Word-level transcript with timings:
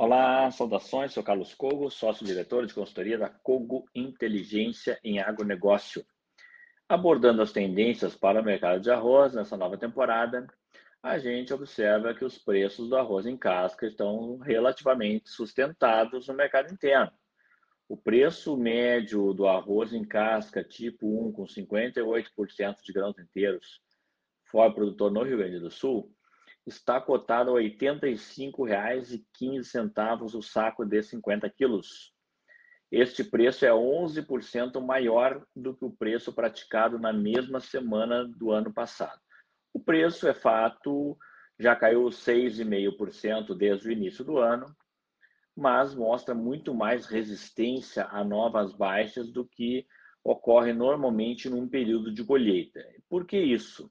Olá, 0.00 0.48
saudações, 0.52 1.12
sou 1.12 1.24
Carlos 1.24 1.52
Cogo, 1.54 1.90
sócio-diretor 1.90 2.64
de 2.64 2.72
consultoria 2.72 3.18
da 3.18 3.28
Cogo 3.28 3.84
Inteligência 3.92 4.96
em 5.02 5.18
Agronegócio. 5.18 6.06
Abordando 6.88 7.42
as 7.42 7.50
tendências 7.50 8.14
para 8.14 8.40
o 8.40 8.44
mercado 8.44 8.80
de 8.80 8.92
arroz 8.92 9.34
nessa 9.34 9.56
nova 9.56 9.76
temporada, 9.76 10.46
a 11.02 11.18
gente 11.18 11.52
observa 11.52 12.14
que 12.14 12.24
os 12.24 12.38
preços 12.38 12.88
do 12.88 12.96
arroz 12.96 13.26
em 13.26 13.36
casca 13.36 13.88
estão 13.88 14.38
relativamente 14.38 15.30
sustentados 15.30 16.28
no 16.28 16.34
mercado 16.34 16.72
interno. 16.72 17.10
O 17.88 17.96
preço 17.96 18.56
médio 18.56 19.34
do 19.34 19.48
arroz 19.48 19.92
em 19.92 20.04
casca 20.04 20.62
tipo 20.62 21.26
1, 21.26 21.32
com 21.32 21.44
58% 21.44 22.84
de 22.84 22.92
grãos 22.92 23.18
inteiros, 23.18 23.80
fora 24.44 24.72
produtor 24.72 25.10
no 25.10 25.24
Rio 25.24 25.38
Grande 25.38 25.58
do 25.58 25.72
Sul, 25.72 26.14
está 26.68 27.00
cotado 27.00 27.56
a 27.56 27.60
R$ 27.60 27.76
85,15 27.78 30.34
o 30.34 30.42
saco 30.42 30.84
de 30.84 31.02
50 31.02 31.48
quilos. 31.50 32.12
Este 32.90 33.22
preço 33.24 33.66
é 33.66 33.70
11% 33.70 34.80
maior 34.80 35.44
do 35.54 35.74
que 35.74 35.84
o 35.84 35.90
preço 35.90 36.32
praticado 36.32 36.98
na 36.98 37.12
mesma 37.12 37.60
semana 37.60 38.26
do 38.26 38.50
ano 38.50 38.72
passado. 38.72 39.20
O 39.74 39.80
preço, 39.80 40.26
é 40.26 40.32
fato, 40.32 41.18
já 41.58 41.76
caiu 41.76 42.04
6,5% 42.04 43.54
desde 43.54 43.88
o 43.88 43.92
início 43.92 44.24
do 44.24 44.38
ano, 44.38 44.74
mas 45.56 45.94
mostra 45.94 46.34
muito 46.34 46.74
mais 46.74 47.06
resistência 47.06 48.06
a 48.06 48.24
novas 48.24 48.72
baixas 48.72 49.30
do 49.30 49.46
que 49.46 49.86
ocorre 50.24 50.72
normalmente 50.72 51.50
num 51.50 51.68
período 51.68 52.10
de 52.12 52.24
colheita. 52.24 52.82
Por 53.08 53.24
que 53.26 53.38
isso? 53.38 53.90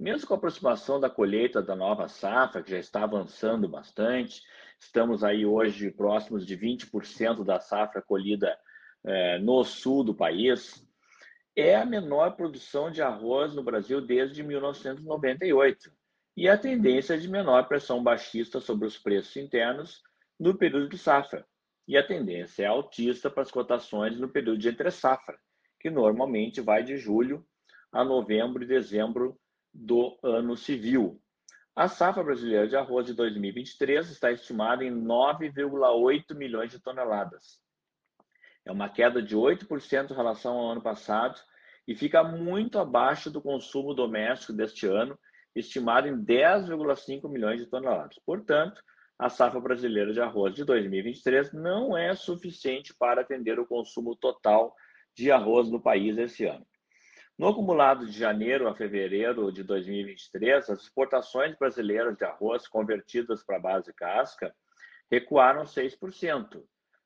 Mesmo 0.00 0.26
com 0.26 0.32
a 0.32 0.36
aproximação 0.38 0.98
da 0.98 1.10
colheita 1.10 1.60
da 1.60 1.76
nova 1.76 2.08
safra, 2.08 2.62
que 2.62 2.70
já 2.70 2.78
está 2.78 3.02
avançando 3.02 3.68
bastante, 3.68 4.42
estamos 4.78 5.22
aí 5.22 5.44
hoje 5.44 5.90
próximos 5.90 6.46
de 6.46 6.56
20% 6.56 7.44
da 7.44 7.60
safra 7.60 8.00
colhida 8.00 8.58
é, 9.04 9.38
no 9.40 9.62
sul 9.62 10.02
do 10.02 10.14
país, 10.14 10.82
é 11.54 11.76
a 11.76 11.84
menor 11.84 12.34
produção 12.34 12.90
de 12.90 13.02
arroz 13.02 13.54
no 13.54 13.62
Brasil 13.62 14.00
desde 14.00 14.42
1998 14.42 15.92
e 16.34 16.48
a 16.48 16.56
tendência 16.56 17.18
de 17.18 17.28
menor 17.28 17.68
pressão 17.68 18.02
baixista 18.02 18.58
sobre 18.58 18.86
os 18.86 18.96
preços 18.96 19.36
internos 19.36 20.02
no 20.38 20.56
período 20.56 20.88
de 20.88 20.96
safra. 20.96 21.46
E 21.86 21.98
a 21.98 22.06
tendência 22.06 22.62
é 22.62 22.66
altista 22.66 23.28
para 23.28 23.42
as 23.42 23.50
cotações 23.50 24.18
no 24.18 24.30
período 24.30 24.60
de 24.60 24.70
entre 24.70 24.90
safra, 24.90 25.38
que 25.78 25.90
normalmente 25.90 26.62
vai 26.62 26.82
de 26.82 26.96
julho 26.96 27.46
a 27.92 28.02
novembro 28.02 28.62
e 28.62 28.66
dezembro 28.66 29.38
do 29.72 30.18
ano 30.22 30.56
civil. 30.56 31.20
A 31.74 31.88
safra 31.88 32.22
brasileira 32.22 32.68
de 32.68 32.76
arroz 32.76 33.06
de 33.06 33.14
2023 33.14 34.10
está 34.10 34.32
estimada 34.32 34.84
em 34.84 34.90
9,8 34.90 36.34
milhões 36.34 36.70
de 36.70 36.80
toneladas. 36.80 37.60
É 38.64 38.72
uma 38.72 38.88
queda 38.88 39.22
de 39.22 39.36
8% 39.36 40.10
em 40.10 40.14
relação 40.14 40.58
ao 40.58 40.70
ano 40.72 40.82
passado 40.82 41.40
e 41.86 41.94
fica 41.94 42.22
muito 42.22 42.78
abaixo 42.78 43.30
do 43.30 43.40
consumo 43.40 43.94
doméstico 43.94 44.52
deste 44.52 44.86
ano, 44.86 45.18
estimado 45.54 46.06
em 46.06 46.24
10,5 46.24 47.28
milhões 47.28 47.60
de 47.60 47.66
toneladas. 47.66 48.18
Portanto, 48.24 48.82
a 49.18 49.28
safra 49.28 49.60
brasileira 49.60 50.12
de 50.12 50.20
arroz 50.20 50.54
de 50.54 50.64
2023 50.64 51.52
não 51.52 51.96
é 51.96 52.14
suficiente 52.14 52.94
para 52.94 53.22
atender 53.22 53.58
o 53.58 53.66
consumo 53.66 54.16
total 54.16 54.74
de 55.16 55.30
arroz 55.30 55.70
no 55.70 55.80
país 55.80 56.16
esse 56.16 56.46
ano. 56.46 56.66
No 57.40 57.48
acumulado 57.48 58.04
de 58.04 58.12
janeiro 58.12 58.68
a 58.68 58.74
fevereiro 58.74 59.50
de 59.50 59.64
2023, 59.64 60.68
as 60.68 60.82
exportações 60.82 61.56
brasileiras 61.56 62.14
de 62.14 62.22
arroz 62.22 62.68
convertidas 62.68 63.42
para 63.42 63.58
base 63.58 63.94
casca 63.94 64.54
recuaram 65.10 65.62
6%, 65.62 66.62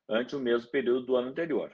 ante 0.08 0.34
o 0.34 0.40
mesmo 0.40 0.72
período 0.72 1.06
do 1.06 1.14
ano 1.14 1.28
anterior. 1.28 1.70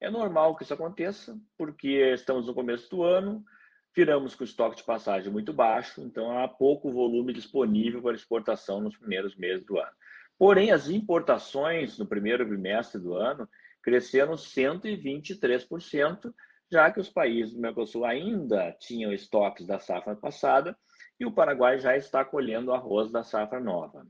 É 0.00 0.08
normal 0.08 0.54
que 0.54 0.62
isso 0.62 0.72
aconteça, 0.72 1.36
porque 1.58 2.12
estamos 2.14 2.46
no 2.46 2.54
começo 2.54 2.88
do 2.88 3.02
ano, 3.02 3.44
viramos 3.92 4.36
com 4.36 4.44
o 4.44 4.46
estoque 4.46 4.76
de 4.76 4.84
passagem 4.84 5.32
muito 5.32 5.52
baixo, 5.52 6.00
então 6.00 6.38
há 6.38 6.46
pouco 6.46 6.92
volume 6.92 7.32
disponível 7.32 8.00
para 8.00 8.14
exportação 8.14 8.80
nos 8.80 8.96
primeiros 8.96 9.34
meses 9.34 9.66
do 9.66 9.76
ano. 9.76 9.90
Porém, 10.38 10.70
as 10.70 10.88
importações 10.88 11.98
no 11.98 12.06
primeiro 12.06 12.46
bimestre 12.46 13.00
do 13.00 13.14
ano 13.14 13.48
cresceram 13.82 14.34
123%, 14.34 16.32
já 16.70 16.90
que 16.90 17.00
os 17.00 17.08
países 17.08 17.52
do 17.52 17.60
Mercosul 17.60 18.04
ainda 18.04 18.72
tinham 18.78 19.12
estoques 19.12 19.66
da 19.66 19.78
safra 19.78 20.14
passada 20.14 20.76
e 21.18 21.26
o 21.26 21.32
Paraguai 21.32 21.78
já 21.78 21.96
está 21.96 22.24
colhendo 22.24 22.72
arroz 22.72 23.10
da 23.10 23.24
safra 23.24 23.60
nova. 23.60 24.06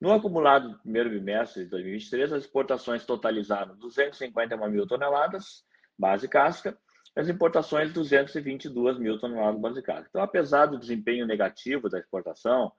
No 0.00 0.12
acumulado 0.12 0.70
do 0.70 0.78
primeiro 0.80 1.08
bimestre 1.08 1.64
de 1.64 1.70
2023, 1.70 2.32
as 2.34 2.44
exportações 2.44 3.06
totalizaram 3.06 3.76
251 3.76 4.70
mil 4.70 4.86
toneladas, 4.86 5.64
base 5.98 6.28
casca, 6.28 6.76
as 7.16 7.30
importações 7.30 7.92
222 7.94 8.98
mil 8.98 9.18
toneladas 9.18 9.58
base 9.58 9.82
casca. 9.82 10.06
Então, 10.10 10.22
apesar 10.22 10.66
do 10.66 10.78
desempenho 10.78 11.26
negativo 11.26 11.88
da 11.88 11.98
exportação, 11.98 12.70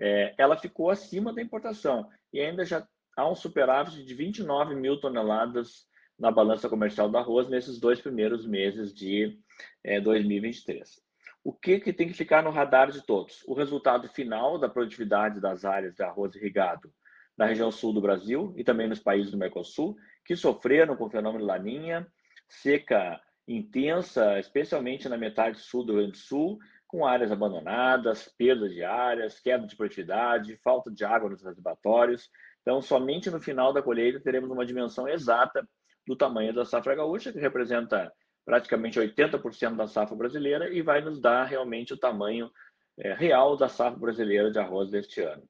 é, 0.00 0.34
ela 0.38 0.56
ficou 0.56 0.88
acima 0.88 1.34
da 1.34 1.42
importação 1.42 2.08
e 2.32 2.40
ainda 2.40 2.64
já 2.64 2.86
há 3.14 3.28
um 3.28 3.34
superávit 3.34 4.02
de 4.02 4.14
29 4.14 4.74
mil 4.74 4.98
toneladas 4.98 5.86
na 6.18 6.30
balança 6.30 6.68
comercial 6.68 7.08
do 7.08 7.18
arroz 7.18 7.48
nesses 7.48 7.78
dois 7.78 8.00
primeiros 8.00 8.46
meses 8.46 8.92
de 8.92 9.38
é, 9.82 10.00
2023. 10.00 11.02
O 11.42 11.52
que, 11.52 11.78
que 11.78 11.92
tem 11.92 12.08
que 12.08 12.14
ficar 12.14 12.42
no 12.42 12.50
radar 12.50 12.90
de 12.90 13.04
todos? 13.04 13.42
O 13.46 13.54
resultado 13.54 14.08
final 14.08 14.58
da 14.58 14.68
produtividade 14.68 15.40
das 15.40 15.64
áreas 15.64 15.94
de 15.94 16.02
arroz 16.02 16.34
irrigado 16.34 16.92
na 17.36 17.46
região 17.46 17.70
sul 17.70 17.92
do 17.92 18.00
Brasil 18.00 18.54
e 18.56 18.64
também 18.64 18.88
nos 18.88 19.00
países 19.00 19.30
do 19.30 19.36
Mercosul, 19.36 19.96
que 20.24 20.36
sofreram 20.36 20.96
com 20.96 21.04
o 21.04 21.10
fenômeno 21.10 21.44
Laninha, 21.44 22.06
seca 22.48 23.20
intensa, 23.46 24.38
especialmente 24.38 25.08
na 25.08 25.18
metade 25.18 25.58
sul 25.58 25.84
do 25.84 25.92
Rio 25.92 26.02
Grande 26.02 26.12
do 26.12 26.18
Sul, 26.18 26.58
com 26.86 27.04
áreas 27.04 27.32
abandonadas, 27.32 28.32
perda 28.38 28.68
de 28.68 28.82
áreas, 28.84 29.40
queda 29.40 29.66
de 29.66 29.76
produtividade, 29.76 30.56
falta 30.62 30.90
de 30.90 31.04
água 31.04 31.28
nos 31.28 31.42
reservatórios. 31.42 32.30
Então, 32.62 32.80
somente 32.80 33.30
no 33.30 33.40
final 33.40 33.72
da 33.72 33.82
colheita 33.82 34.20
teremos 34.20 34.48
uma 34.48 34.64
dimensão 34.64 35.08
exata 35.08 35.68
do 36.06 36.16
tamanho 36.16 36.52
da 36.52 36.64
safra 36.64 36.94
gaúcha, 36.94 37.32
que 37.32 37.38
representa 37.38 38.12
praticamente 38.44 39.00
80% 39.00 39.76
da 39.76 39.86
safra 39.86 40.16
brasileira 40.16 40.68
e 40.68 40.82
vai 40.82 41.00
nos 41.00 41.20
dar 41.20 41.44
realmente 41.44 41.94
o 41.94 41.98
tamanho 41.98 42.50
é, 42.98 43.14
real 43.14 43.56
da 43.56 43.68
safra 43.68 43.98
brasileira 43.98 44.50
de 44.50 44.58
arroz 44.58 44.90
deste 44.90 45.20
ano. 45.20 45.42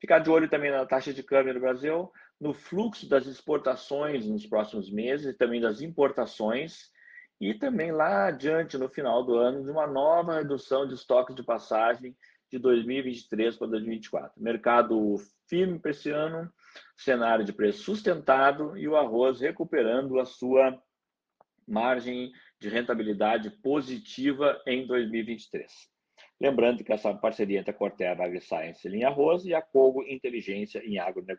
Ficar 0.00 0.20
de 0.20 0.30
olho 0.30 0.48
também 0.48 0.70
na 0.70 0.86
taxa 0.86 1.12
de 1.12 1.22
câmbio 1.22 1.54
no 1.54 1.60
Brasil, 1.60 2.10
no 2.40 2.54
fluxo 2.54 3.08
das 3.08 3.26
exportações 3.26 4.26
nos 4.26 4.46
próximos 4.46 4.90
meses 4.90 5.36
também 5.36 5.60
das 5.60 5.80
importações 5.80 6.90
e 7.40 7.54
também 7.54 7.92
lá 7.92 8.26
adiante, 8.26 8.78
no 8.78 8.88
final 8.88 9.24
do 9.24 9.36
ano, 9.36 9.64
de 9.64 9.70
uma 9.70 9.86
nova 9.86 10.36
redução 10.36 10.86
de 10.86 10.94
estoques 10.94 11.34
de 11.34 11.42
passagem 11.42 12.16
de 12.50 12.58
2023 12.58 13.56
para 13.56 13.66
2024. 13.68 14.32
Mercado 14.42 15.16
firme 15.48 15.78
para 15.78 15.90
esse 15.90 16.10
ano, 16.10 16.50
cenário 16.96 17.44
de 17.44 17.52
preço 17.52 17.82
sustentado 17.82 18.76
e 18.76 18.88
o 18.88 18.96
arroz 18.96 19.40
recuperando 19.40 20.18
a 20.18 20.24
sua 20.24 20.80
margem 21.66 22.32
de 22.60 22.68
rentabilidade 22.68 23.50
positiva 23.62 24.60
em 24.66 24.86
2023. 24.86 25.70
Lembrando 26.40 26.84
que 26.84 26.92
essa 26.92 27.12
parceria 27.14 27.60
entre 27.60 27.70
a 27.70 27.74
Corteva 27.74 28.24
AgriScience 28.24 28.88
em 28.88 29.04
arroz 29.04 29.44
e 29.44 29.54
a 29.54 29.62
Cogo 29.62 30.04
Inteligência 30.04 30.78
em 30.84 30.98
agronegócio. 30.98 31.38